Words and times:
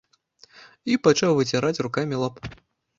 І 0.93 0.97
пачаў 1.09 1.31
выціраць 1.43 1.75
рукамі 1.87 2.15
лоб. 2.27 2.45